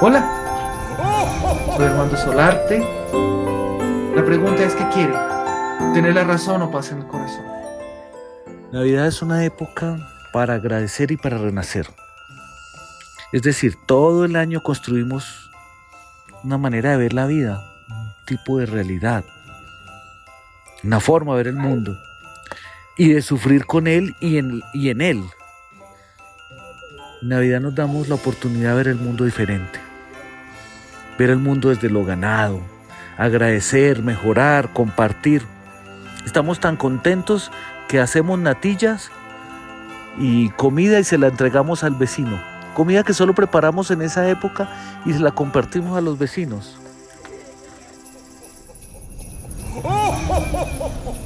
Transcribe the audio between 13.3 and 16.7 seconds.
Es decir, todo el año construimos una